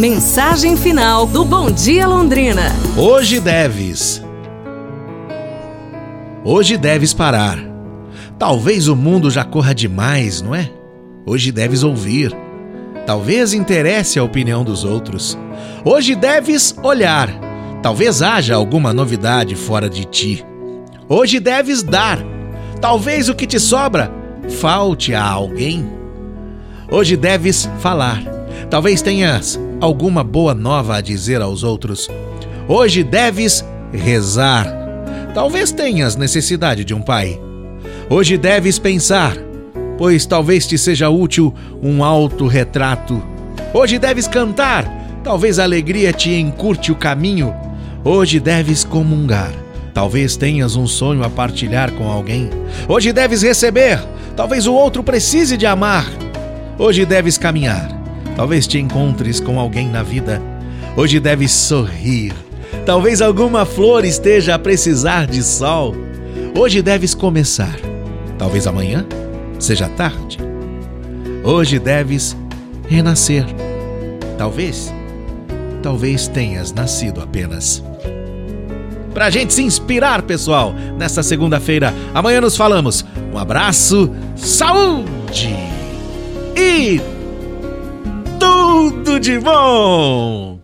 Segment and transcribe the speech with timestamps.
[0.00, 2.72] Mensagem final do Bom Dia Londrina.
[2.96, 4.22] Hoje deves.
[6.42, 7.58] Hoje deves parar.
[8.38, 10.70] Talvez o mundo já corra demais, não é?
[11.26, 12.34] Hoje deves ouvir.
[13.04, 15.38] Talvez interesse a opinião dos outros.
[15.84, 17.28] Hoje deves olhar.
[17.82, 20.42] Talvez haja alguma novidade fora de ti.
[21.10, 22.18] Hoje deves dar.
[22.80, 24.10] Talvez o que te sobra
[24.48, 25.86] falte a alguém.
[26.90, 28.22] Hoje deves falar.
[28.70, 32.08] Talvez tenhas alguma boa nova a dizer aos outros.
[32.68, 34.66] Hoje deves rezar.
[35.34, 37.40] Talvez tenhas necessidade de um pai.
[38.08, 39.36] Hoje deves pensar,
[39.96, 43.22] pois talvez te seja útil um autorretrato.
[43.72, 44.84] Hoje deves cantar,
[45.24, 47.54] talvez a alegria te encurte o caminho.
[48.04, 49.52] Hoje deves comungar.
[49.94, 52.48] Talvez tenhas um sonho a partilhar com alguém.
[52.88, 54.00] Hoje deves receber,
[54.36, 56.06] talvez o outro precise de amar.
[56.78, 57.99] Hoje deves caminhar.
[58.40, 60.40] Talvez te encontres com alguém na vida.
[60.96, 62.32] Hoje deves sorrir.
[62.86, 65.94] Talvez alguma flor esteja a precisar de sol.
[66.58, 67.76] Hoje deves começar.
[68.38, 69.04] Talvez amanhã
[69.58, 70.38] seja tarde.
[71.44, 72.34] Hoje deves
[72.88, 73.44] renascer.
[74.38, 74.90] Talvez,
[75.82, 77.84] talvez tenhas nascido apenas.
[79.12, 81.92] Pra gente se inspirar, pessoal, nesta segunda-feira.
[82.14, 83.04] Amanhã nos falamos.
[83.34, 85.54] Um abraço, saúde
[86.56, 87.19] e
[89.10, 90.59] tudo de bom!